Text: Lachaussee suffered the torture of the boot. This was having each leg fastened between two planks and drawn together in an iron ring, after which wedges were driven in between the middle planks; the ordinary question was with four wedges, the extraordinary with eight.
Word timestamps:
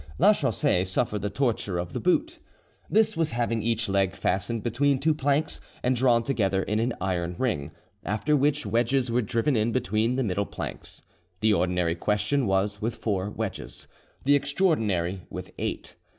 Lachaussee 0.17 0.83
suffered 0.83 1.21
the 1.21 1.29
torture 1.29 1.77
of 1.77 1.93
the 1.93 1.99
boot. 1.99 2.39
This 2.89 3.15
was 3.15 3.29
having 3.33 3.61
each 3.61 3.87
leg 3.87 4.15
fastened 4.15 4.63
between 4.63 4.97
two 4.97 5.13
planks 5.13 5.61
and 5.83 5.95
drawn 5.95 6.23
together 6.23 6.63
in 6.63 6.79
an 6.79 6.93
iron 6.99 7.35
ring, 7.37 7.69
after 8.03 8.35
which 8.35 8.65
wedges 8.65 9.11
were 9.11 9.21
driven 9.21 9.55
in 9.55 9.71
between 9.71 10.15
the 10.15 10.23
middle 10.23 10.47
planks; 10.47 11.03
the 11.39 11.53
ordinary 11.53 11.93
question 11.93 12.47
was 12.47 12.81
with 12.81 12.95
four 12.95 13.29
wedges, 13.29 13.87
the 14.23 14.33
extraordinary 14.35 15.21
with 15.29 15.51
eight. 15.59 15.95